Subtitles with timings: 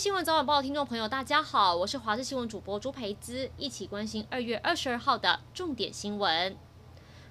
[0.00, 6.56] 新闻早晚报的听众朋友，大家好，我是华视新闻主播朱培姿，一起关心二月二十二号的重点新闻。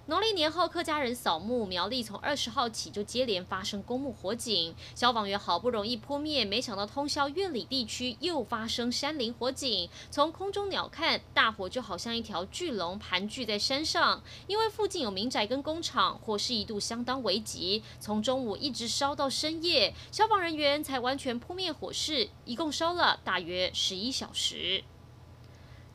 [0.09, 9.87] 农历年后，客家人扫墓，苗栗从二十号起就接连发生公墓火警，消防员好不容易扑灭，没想到通宵苑里地区又发生山林火警。
[10.09, 24.83] 从空中鸟瞰，大火就好像一条巨龙盘踞在山上，因为附近有民宅跟工厂，火势一度相当危急，从中午一直烧到深夜，消防人员才完全扑灭火势，一共烧了大约十一小时。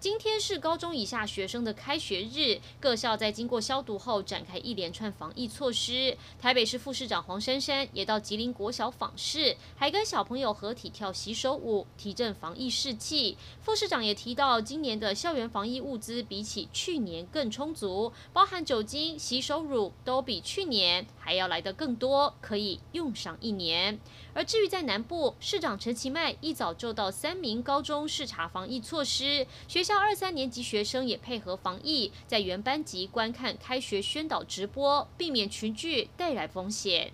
[0.05, 6.15] 今天是高中以下学生的开学日，各校在经过消毒后展开一连串防疫措施。
[6.39, 13.39] 台北市副市长黄珊珊也到吉林国小访视，还跟小朋友合体跳洗手舞，提振防疫士气。
[13.63, 23.99] 副市长也提到，今年的校园防疫物资比起去年更充足，包含酒精、洗手乳都比去年还要来得更多，可以用上一年。
[24.35, 37.13] 而至于在南部，市长陈其迈一早就到三民高中视察防疫措施，学校到二三年级学生也配合防疫，在原班级观看开学宣导直播，避免群聚带来风险。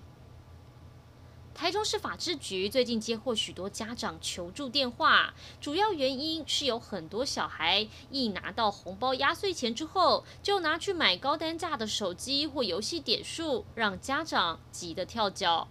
[1.52, 15.68] 台中市法制局最近接获许多家长求助电话，主要原因是有很多小孩一拿到红包压岁钱之后，就拿去买高单价的手机或游戏点数，让家长急得跳脚。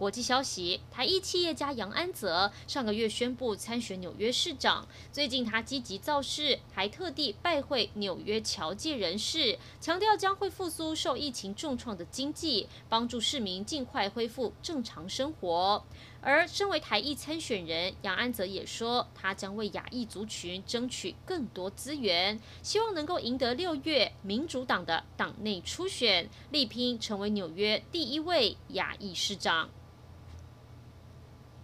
[0.00, 4.88] 国际消息：台裔企业家杨安泽上个月宣布参选纽约市长。
[5.12, 15.84] 最近他积极造势，还特地拜会纽约侨界人士，强调将会复苏受疫情重创的经济，帮助市民尽快恢复正常生活。
[16.22, 29.68] 而身为台裔参选人，杨安泽也说，他将为亚裔族群争取更多资源，希望能够赢得六月民主党的党内初选，力拼成为纽约第一位亚裔市长。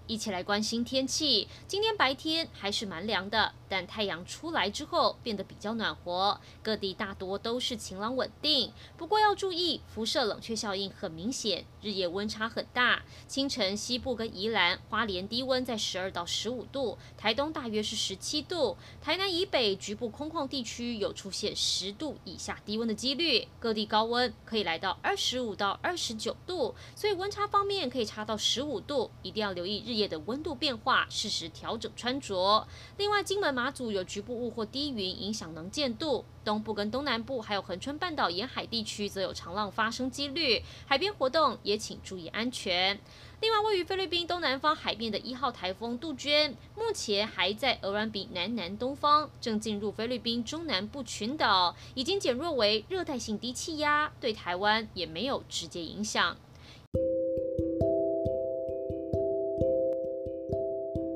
[0.07, 1.49] 一起来关心天气。
[1.67, 8.73] 今天白天还是蛮凉的，但太阳出来之后变得比较暖和，各地大多都是晴朗稳定。
[8.97, 13.03] 不过要注意，辐射冷却效应很明显，日夜温差很大。
[13.27, 23.49] 清晨西部跟宜兰花莲低温在十二到十五度，台东大约是十七度，台南以北局部空旷地区有出现十度以下低温的几率。
[23.59, 32.67] 各地高温可以来到二十五到二十九度，所以温差方面可以差到十五度，一定要留意日夜的温度变化，适时调整穿着。
[32.99, 43.01] 另外，金门、马祖有局部雾或低云影响能见度，东部跟东南部还有恒春半岛沿海地区则有长浪发生几率，海边活动也请注意安全。
[43.41, 56.37] 另外，位于菲律宾东南方海面的一号台风杜鹃，目前还在鹅銮鼻南南东方，正进入菲律宾中南部群岛，已经减弱为热带性低气压，对台湾也没有直接影响。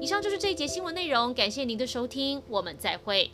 [0.01, 3.31] 以上就是这一节新闻内容，感谢您的收听，我们再会。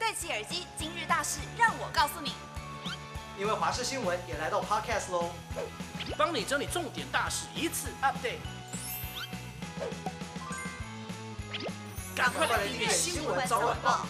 [0.00, 2.32] 戴起耳机，今日大事让我告诉你。
[3.38, 5.28] 因为华视新闻也来到 Podcast 喽，
[6.16, 8.38] 帮你整理重点大事，一次 update。
[12.14, 14.06] 赶快来订阅新闻早晚报。